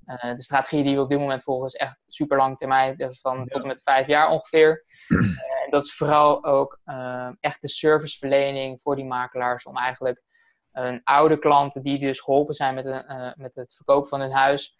[0.10, 3.38] uh, de strategie die we op dit moment volgen is echt super lang termijn, van
[3.38, 3.46] ja.
[3.46, 4.86] tot en met vijf jaar ongeveer.
[5.08, 5.20] Uh,
[5.70, 10.22] en dat is vooral ook uh, echt de serviceverlening voor die makelaars om eigenlijk
[10.72, 14.78] een oude klanten die dus geholpen zijn met, een, met het verkopen van hun huis,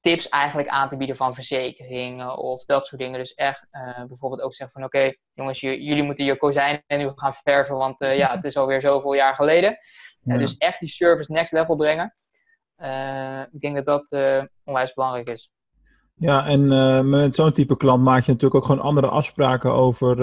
[0.00, 3.18] tips eigenlijk aan te bieden van verzekeringen of dat soort dingen.
[3.18, 7.34] Dus echt uh, bijvoorbeeld ook zeggen van oké, jongens, jullie moeten je kozijnen nu gaan
[7.34, 9.78] verven, want uh, ja, het is alweer zoveel jaar geleden.
[10.22, 10.38] Ja.
[10.38, 12.14] dus echt die service next level brengen.
[13.52, 14.12] ik denk dat dat
[14.64, 15.50] onwijs belangrijk is.
[16.20, 16.68] Ja, en
[17.08, 20.16] met zo'n type klant maak je natuurlijk ook gewoon andere afspraken over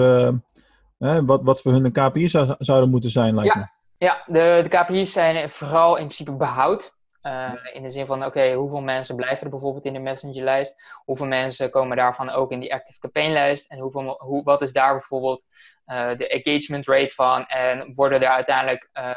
[0.98, 3.60] wat, wat voor hun een KPI zou, zouden moeten zijn, lijkt ja.
[3.60, 3.66] me.
[3.98, 6.96] Ja, de, de KPI's zijn vooral in principe behoud.
[7.22, 10.82] Uh, in de zin van, oké, hoeveel mensen blijven er bijvoorbeeld in de messengerlijst?
[11.04, 13.70] Hoeveel mensen komen daarvan ook in die active campaignlijst?
[13.70, 15.44] En hoeveel, hoe, wat is daar bijvoorbeeld
[15.86, 17.46] uh, de engagement rate van?
[17.46, 19.10] En worden er uiteindelijk, uh,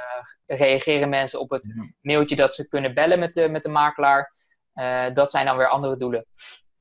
[0.45, 4.39] reageren mensen op het mailtje dat ze kunnen bellen met de, met de makelaar?
[5.13, 6.25] dat zijn dan weer andere doelen.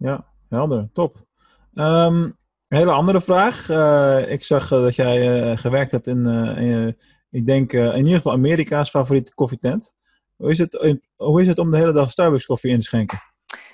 [0.00, 1.26] Ja, helder, top.
[1.74, 2.36] Een
[2.68, 3.68] hele andere vraag.
[4.28, 6.96] ik zag dat jij gewerkt hebt in, in
[7.30, 9.94] ik denk in ieder geval Amerika's favoriete koffietent.
[10.36, 13.22] Hoe is, het, hoe is het om de hele dag Starbucks koffie in te schenken?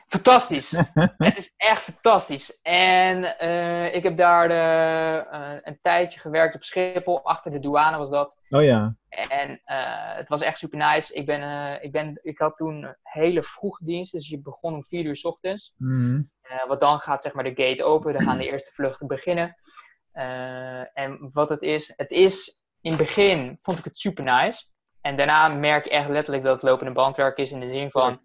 [0.09, 0.71] Fantastisch.
[1.16, 2.61] het is echt fantastisch.
[2.62, 7.25] En uh, ik heb daar de, uh, een tijdje gewerkt op Schiphol.
[7.25, 8.38] Achter de douane was dat.
[8.51, 8.97] Oh ja.
[9.09, 11.14] En uh, het was echt super nice.
[11.14, 14.12] Ik, ben, ik, ben, ik had toen hele vroege dienst.
[14.12, 15.75] Dus je begon om vier uur s ochtends.
[15.77, 16.31] Mm.
[16.69, 18.12] wat dan gaat zeg maar de gate open.
[18.12, 19.57] Dan gaan de eerste vluchten beginnen.
[20.92, 21.92] en wat het is.
[21.97, 24.64] Het is in het begin vond ik het super nice.
[25.01, 28.21] En daarna merk je echt letterlijk dat het lopende bandwerk is in de zin van...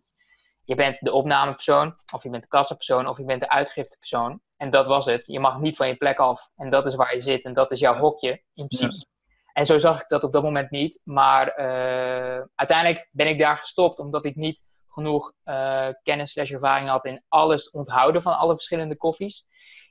[0.71, 4.41] Je bent de opnamepersoon, of je bent de kassapersoon, of je bent de uitgiftepersoon.
[4.57, 5.25] En dat was het.
[5.25, 6.49] Je mag niet van je plek af.
[6.55, 7.45] En dat is waar je zit.
[7.45, 9.05] En dat is jouw hokje, in principe.
[9.53, 11.01] En zo zag ik dat op dat moment niet.
[11.03, 16.89] Maar uh, uiteindelijk ben ik daar gestopt, omdat ik niet genoeg uh, kennis slash ervaring
[16.89, 19.45] had in alles onthouden van alle verschillende koffies.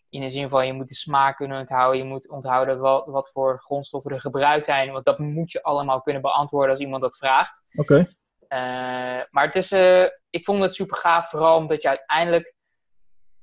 [0.09, 3.31] In de zin van je moet de smaak kunnen onthouden, je moet onthouden wat, wat
[3.31, 4.93] voor grondstoffen er gebruikt zijn.
[4.93, 7.63] Want dat moet je allemaal kunnen beantwoorden als iemand dat vraagt.
[7.75, 8.07] Oké.
[9.31, 12.55] Maar het is, uh, ik vond het super gaaf, vooral omdat je uiteindelijk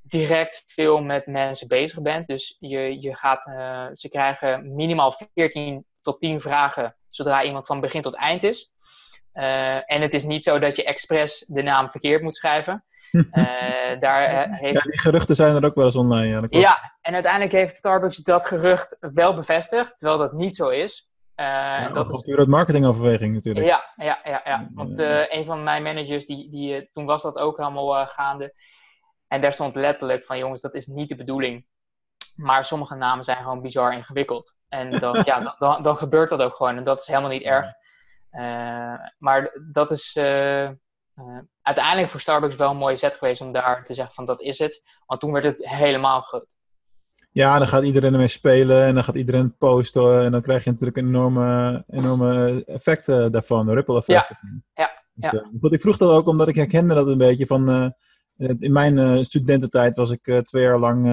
[0.01, 2.27] direct veel met mensen bezig bent.
[2.27, 7.79] Dus je, je gaat, uh, ze krijgen minimaal 14 tot 10 vragen zodra iemand van
[7.79, 8.71] begin tot eind is.
[9.31, 12.83] en het is niet zo dat je expres de naam verkeerd moet schrijven.
[13.11, 13.23] Uh,
[13.99, 14.83] daar, heeft...
[14.83, 16.47] Ja, die geruchten zijn er ook wel eens online.
[16.49, 21.06] Ja, ja, en uiteindelijk heeft Starbucks dat gerucht wel bevestigd, terwijl dat niet zo is.
[21.43, 23.65] Ja, dat is puur uit marketingoverweging natuurlijk.
[23.65, 24.69] Ja, ja, ja, ja.
[24.73, 28.53] want uh, een van mijn managers, die, die, toen was dat ook helemaal gaande.
[29.27, 31.65] En daar stond letterlijk van, jongens, dat is niet de bedoeling.
[32.35, 34.55] Maar sommige namen zijn gewoon bizar ingewikkeld.
[34.69, 36.77] En dan, ja, dan, dan, gebeurt dat ook gewoon.
[36.77, 37.65] En dat is helemaal niet erg.
[39.17, 40.69] maar dat is uh,
[41.61, 44.59] uiteindelijk voor Starbucks wel een mooie set geweest om daar te zeggen van dat is
[44.59, 44.83] het.
[45.05, 46.45] Want toen werd het helemaal groot.
[47.37, 50.23] Ja, dan gaat iedereen ermee spelen en dan gaat iedereen posten.
[50.23, 54.63] En dan krijg je natuurlijk een enorme, enorme effecten daarvan, ripple effecten.
[54.73, 55.49] Ja, ja, ja.
[55.59, 57.69] Goed, ik vroeg dat ook omdat ik herkende dat een beetje van...
[57.69, 61.05] Uh, in mijn uh, studententijd was ik uh, twee jaar lang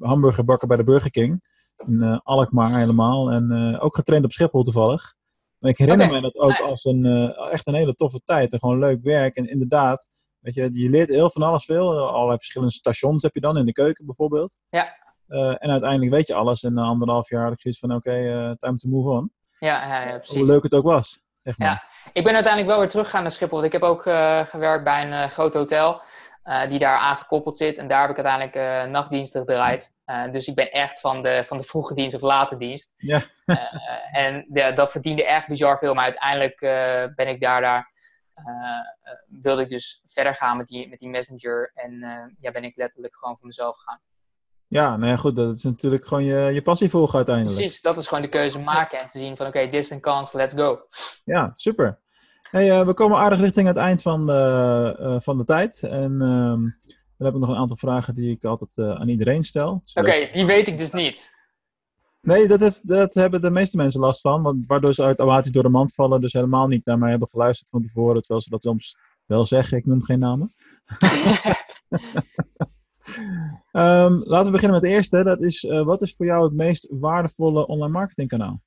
[0.00, 1.42] hamburger bakken bij de Burger King.
[1.86, 3.30] In Alkmaar helemaal.
[3.30, 5.14] En ook getraind op Schiphol toevallig.
[5.58, 6.20] Maar ik herinner okay.
[6.20, 8.52] me dat ook als een, echt een hele toffe tijd.
[8.52, 9.36] En gewoon leuk werk.
[9.36, 12.08] En inderdaad, weet je, je leert heel van alles veel.
[12.08, 14.58] Allerlei verschillende stations heb je dan in de keuken bijvoorbeeld.
[14.68, 15.06] Ja.
[15.28, 16.62] Uh, en uiteindelijk weet je alles.
[16.62, 19.32] En na anderhalf jaar had ik zoiets van, oké, okay, uh, time to move on.
[19.58, 20.36] Ja, ja, ja, precies.
[20.36, 21.22] Hoe leuk het ook was.
[21.42, 21.68] Zeg maar.
[21.68, 23.60] Ja, ik ben uiteindelijk wel weer teruggegaan naar Schiphol.
[23.60, 24.02] Want ik heb ook
[24.50, 26.02] gewerkt bij een groot hotel.
[26.48, 27.76] Uh, die daar aangekoppeld zit.
[27.76, 29.94] En daar heb ik uiteindelijk uh, nachtdiensten gedraaid.
[30.06, 32.94] Uh, dus ik ben echt van de, van de vroege dienst of late dienst.
[32.96, 33.22] Ja.
[34.12, 35.94] en de, dat verdiende echt bizar veel.
[35.94, 36.60] Maar uiteindelijk
[37.16, 37.92] ben ik daar, daar
[39.26, 41.70] wilde ik dus verder gaan met die, met die messenger.
[41.74, 41.98] En
[42.40, 44.00] ja, ben ik letterlijk gewoon voor mezelf gegaan.
[44.68, 45.36] Ja, nou ja, goed.
[45.36, 47.56] Dat is natuurlijk gewoon je, je passie volgen uiteindelijk.
[47.56, 49.90] Precies, dat is gewoon de keuze maken en te zien van oké, okay, dit is
[49.90, 50.80] een kans, let's go.
[51.24, 51.98] Ja, super.
[52.42, 55.82] Hey, uh, we komen aardig richting het eind van de, uh, van de tijd.
[55.82, 56.72] En uh,
[57.16, 59.70] dan heb ik nog een aantal vragen die ik altijd uh, aan iedereen stel.
[59.70, 61.30] Oké, okay, die weet ik dus niet.
[62.20, 64.42] Nee, dat, is, dat hebben de meeste mensen last van.
[64.42, 66.20] Want, waardoor ze automatisch door de mand vallen.
[66.20, 68.20] Dus helemaal niet naar mij hebben geluisterd van tevoren.
[68.20, 69.78] Terwijl ze dat soms wel zeggen.
[69.78, 70.54] Ik noem geen namen.
[73.72, 75.22] um, laten we beginnen met de eerste.
[75.22, 78.60] Dat is, wat is voor jou het meest waardevolle online marketingkanaal?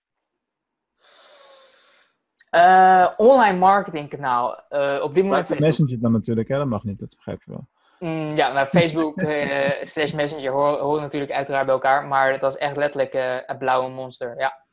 [2.56, 4.64] Uh, online marketingkanaal.
[4.70, 5.60] Uh, op dit moment.
[5.60, 6.58] Messenger dan natuurlijk, hè?
[6.58, 7.68] dat mag niet, dat begrijp je wel.
[8.00, 9.20] Mm, ja, nou, Facebook
[9.82, 13.14] slash Messenger horen, horen, natuurlijk uiteraard bij elkaar, maar dat is echt letterlijk
[13.46, 14.66] het blauwe monster, ja.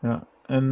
[0.00, 0.68] Ja, en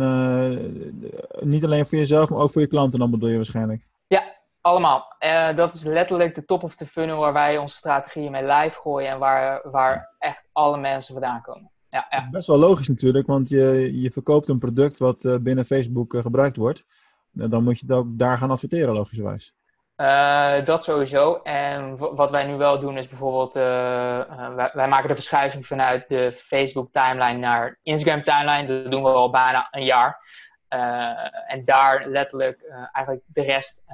[1.40, 3.88] niet alleen voor jezelf, maar ook voor je klanten dan bedoel je waarschijnlijk?
[4.06, 4.35] Ja,
[4.66, 5.16] allemaal.
[5.54, 9.10] dat is letterlijk de top of the funnel waar wij onze strategieën mee live gooien
[9.10, 12.28] en waar, waar echt alle mensen vandaan komen ja, ja.
[12.30, 16.22] Best wel logisch natuurlijk, want je, je verkoopt een product wat uh, binnen Facebook uh,
[16.22, 16.84] gebruikt wordt.
[17.32, 19.54] Dan moet je ook daar gaan adverteren, logischerwijs.
[20.64, 21.40] Dat sowieso.
[21.42, 26.32] En wat wij nu wel doen is bijvoorbeeld, wij, wij, maken de verschuiving vanuit de
[26.32, 28.82] Facebook timeline naar Instagram timeline.
[28.82, 30.25] Dat doen we al bijna een jaar.
[31.46, 33.84] En daar letterlijk eigenlijk de rest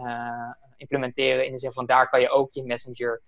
[0.76, 3.22] implementeren in de zin van daar kan je ook je messenger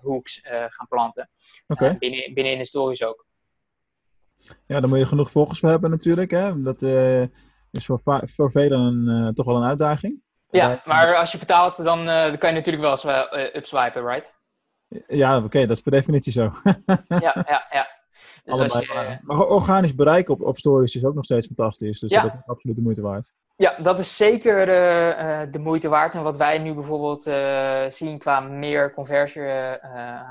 [0.00, 1.30] hooks gaan planten.
[1.66, 1.98] Okay.
[1.98, 3.26] binnen, binnen in de stories ook.
[4.66, 6.30] Ja, daar moet je genoeg volgers voor hebben natuurlijk.
[6.30, 6.62] Hè?
[6.62, 6.82] Dat
[7.70, 10.22] is voor, voor velen toch wel een uitdaging.
[10.50, 14.06] Ja, maar als je betaalt, dan, uh, dan kan je natuurlijk wel eens uh, upswipen,
[14.06, 14.32] right?
[15.06, 16.42] Ja, oké, dat is per definitie zo.
[17.08, 17.86] ja, ja, ja.
[18.44, 22.00] Dus Allebei, je, maar organisch bereik op, op stories is ook nog steeds fantastisch.
[22.00, 22.22] Dus ja.
[22.22, 23.32] dat is absoluut de moeite waard.
[23.56, 26.14] Ja, dat is zeker uh, de moeite waard.
[26.14, 27.22] En wat wij nu bijvoorbeeld
[27.92, 29.42] zien qua meer conversie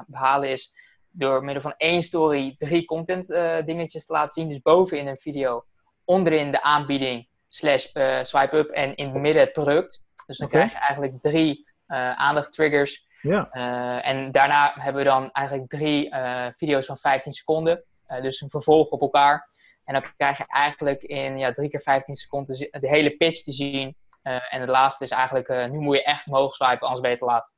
[0.08, 0.74] behalen is
[1.12, 3.28] door middel van één story drie content
[3.66, 4.48] dingetjes te laten zien.
[4.48, 5.66] Dus bovenin een video,
[6.06, 7.86] onderin de aanbieding slash
[8.22, 10.02] swipe up en in het midden het product.
[10.26, 13.08] Dus dan krijg je eigenlijk drie uh, aandachttriggers.
[13.22, 13.50] Ja.
[13.54, 17.84] Uh, en daarna hebben we dan eigenlijk drie uh, video's van 15 seconden.
[18.22, 19.50] dus een vervolg op elkaar.
[19.84, 23.52] En dan krijg je eigenlijk in ja, drie keer 15 seconden de hele pitch te
[23.52, 23.96] zien.
[24.22, 27.26] en het laatste is eigenlijk, nu moet je echt omhoog swipen, anders ben je te
[27.26, 27.54] laat.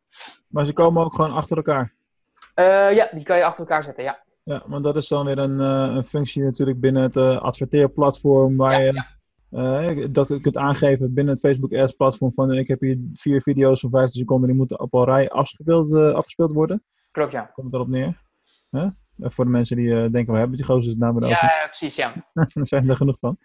[0.47, 1.93] Maar ze komen ook gewoon achter elkaar?
[2.93, 4.23] ja, die kan je achter elkaar zetten, ja.
[4.43, 8.79] Ja, maar dat is dan weer een, een functie natuurlijk binnen het adverteerplatform waar ja,
[8.79, 8.93] je...
[8.93, 9.19] Ja
[9.51, 13.41] uh, dat je kunt aangeven binnen het Facebook Ads platform van ik heb hier vier
[13.41, 16.83] video's van 15 seconden, die moeten op een rij afgespeeld, uh, afgespeeld worden.
[17.11, 17.41] Klopt, ja.
[17.53, 18.21] Komt erop neer?
[18.69, 18.89] Huh?
[19.17, 21.95] Voor de mensen die uh, denken, we hebben die gozers het namen ja, ja, precies,
[21.95, 22.13] ja.
[22.33, 23.37] Daar zijn er genoeg van.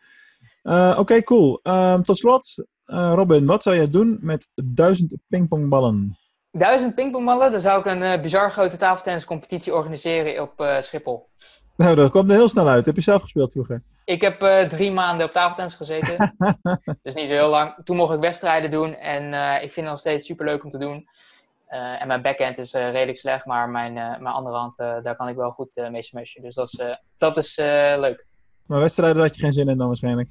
[0.62, 1.60] Oké, okay, cool.
[1.62, 6.18] Um, tot slot, Robin, wat zou je doen met duizend pingpongballen?
[6.50, 7.50] Duizend pingpongballen?
[7.50, 11.28] Dan zou ik een bizar grote tafeltenniscompetitie organiseren op Schiphol.
[11.76, 12.86] Nou, dat kwam er heel snel uit.
[12.86, 13.82] Heb je zelf gespeeld vroeger?
[14.04, 16.36] Ik heb uh, drie maanden op tafeltennis gezeten.
[17.02, 17.74] dus niet zo heel lang.
[17.84, 20.70] Toen mocht ik wedstrijden doen en uh, ik vind het nog steeds super leuk om
[20.70, 21.08] te doen.
[21.70, 25.36] Uh, en mijn backhand is redelijk slecht, maar mijn, mijn andere hand, daar kan ik
[25.36, 26.42] wel goed mee smashen.
[26.42, 27.56] Dus dat is, dat is
[27.96, 28.26] leuk.
[28.66, 30.28] Maar wedstrijden had je geen zin in dan waarschijnlijk?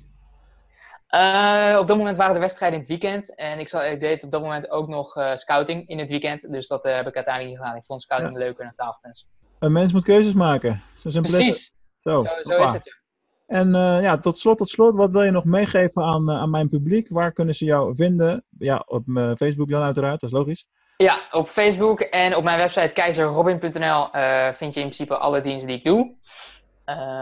[1.80, 3.36] op dat moment waren de wedstrijden in het weekend.
[3.36, 6.52] En ik, zal, ik deed op dat moment ook nog scouting in het weekend.
[6.52, 7.76] Dus dat heb ik uiteindelijk niet gedaan.
[7.76, 8.40] Ik vond scouting ja.
[8.40, 9.28] leuker dan tafeltennis.
[9.66, 10.82] Een mens moet keuzes maken.
[10.96, 11.56] Zo simpel Precies.
[11.56, 13.04] Is zo, zo, zo is het.
[13.48, 16.50] En uh, ja, tot slot, tot slot, wat wil je nog meegeven aan, uh, aan
[16.50, 17.10] mijn publiek?
[17.10, 18.46] Waar kunnen ze jou vinden?
[18.58, 20.66] Ja, op uh, Facebook dan uiteraard, dat is logisch.
[20.98, 24.10] Ja, op Facebook en op mijn website keizerrobin.nl
[24.54, 26.16] vind je in principe alle diensten die ik doe.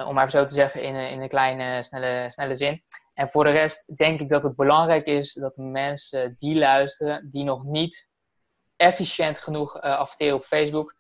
[0.08, 2.84] om maar even zo te zeggen in, in een kleine, snelle, snelle zin.
[3.14, 7.44] En voor de rest denk ik dat het belangrijk is dat mensen die luisteren, die
[7.44, 8.08] nog niet
[8.76, 10.96] efficiënt genoeg adverteren op Facebook,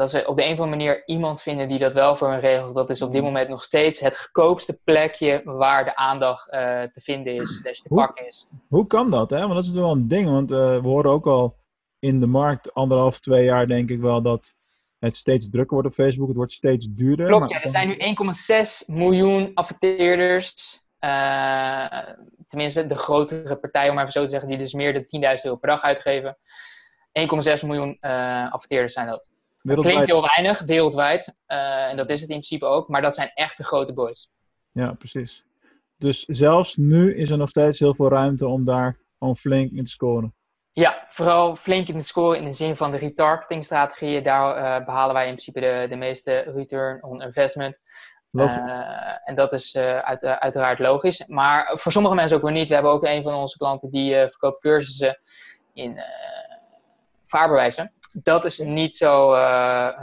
[0.00, 2.40] dat ze op de een of andere manier iemand vinden die dat wel voor hun
[2.40, 2.74] regelt.
[2.74, 7.00] Dat is op dit moment nog steeds het goedkoopste plekje waar de aandacht uh, te
[7.00, 8.46] vinden is, slash te pakken is.
[8.68, 9.30] Hoe kan dat?
[9.30, 9.38] Hè?
[9.40, 10.28] Want dat is wel een ding.
[10.28, 11.56] Want uh, we horen ook al
[11.98, 14.54] in de markt anderhalf, twee jaar denk ik wel dat
[14.98, 16.28] het steeds drukker wordt op Facebook.
[16.28, 17.26] Het wordt steeds duurder.
[17.26, 17.50] Klopt, maar...
[17.50, 17.62] ja.
[17.62, 17.96] Er zijn nu
[18.92, 20.78] 1,6 miljoen adverteerders.
[21.00, 21.86] Uh,
[22.48, 25.56] tenminste, de grotere partijen, om even zo te zeggen, die dus meer dan 10.000 euro
[25.56, 26.36] per dag uitgeven.
[27.60, 28.00] 1,6 miljoen
[28.50, 29.38] adverteerders zijn dat.
[29.62, 31.38] Klinkt heel weinig, wereldwijd.
[31.48, 32.88] Uh, en dat is het in principe ook.
[32.88, 34.30] Maar dat zijn echt de grote boys.
[34.72, 35.44] Ja, precies.
[35.96, 39.84] Dus zelfs nu is er nog steeds heel veel ruimte om daar gewoon flink in
[39.84, 40.34] te scoren.
[40.72, 44.22] Ja, vooral flink in te scoren in de zin van de retargeting strategieën.
[44.22, 47.80] Daar uh, behalen wij in principe de, de meeste return on investment.
[48.30, 51.26] Uh, en dat is uit, uiteraard logisch.
[51.26, 52.68] Maar voor sommige mensen ook weer niet.
[52.68, 55.20] We hebben ook een van onze klanten die verkoopt cursussen
[55.72, 56.00] in
[57.24, 57.92] vaarbewijzen
[58.22, 59.38] dat is niet zo, uh,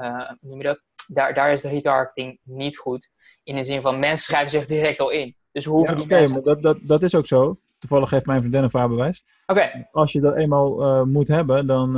[0.01, 0.83] uh, hoe noem je dat?
[1.07, 3.09] Daar, daar is de retargeting niet goed.
[3.43, 5.35] In de zin van mensen schrijven zich direct al in.
[5.51, 6.33] Dus hoe hoeven ja, die mensen...
[6.33, 7.59] maar dat, dat, dat is ook zo.
[7.77, 9.23] Toevallig geeft mijn vriendin een vaarbewijs.
[9.45, 9.59] Oké.
[9.59, 9.87] Okay.
[9.91, 11.91] Als je dat eenmaal uh, moet hebben, dan,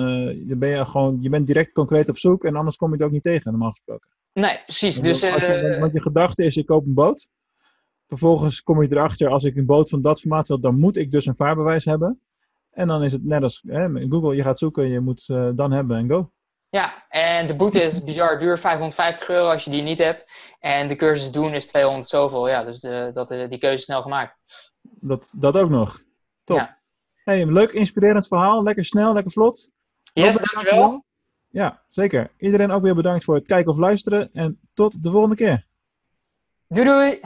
[0.57, 3.11] ben je gewoon, je bent direct concreet op zoek en anders kom je het ook
[3.11, 4.09] niet tegen, normaal gesproken.
[4.33, 5.01] Nee, precies.
[5.01, 7.27] Dus, je, want je gedachte is, ik koop een boot.
[8.07, 11.11] Vervolgens kom je erachter, als ik een boot van dat formaat wil, dan moet ik
[11.11, 12.21] dus een vaarbewijs hebben.
[12.79, 15.71] En dan is het net als hè, Google, je gaat zoeken, je moet uh, dan
[15.71, 16.31] hebben en go.
[16.69, 20.25] Ja, en de boete is bizar duur, 550 euro als je die niet hebt.
[20.59, 22.47] En de cursus doen is 200 zoveel.
[22.47, 24.35] Ja, dus de, dat, die keuze is snel gemaakt.
[24.81, 26.01] Dat, dat ook nog.
[26.43, 26.57] Top.
[26.57, 26.79] Ja.
[27.23, 28.63] Hey, leuk, inspirerend verhaal.
[28.63, 29.71] Lekker snel, lekker vlot.
[30.13, 31.05] Yes, dankjewel.
[31.49, 32.31] Ja, zeker.
[32.37, 34.29] Iedereen ook weer bedankt voor het kijken of luisteren.
[34.33, 35.65] En tot de volgende keer.
[36.67, 37.19] Doei doei!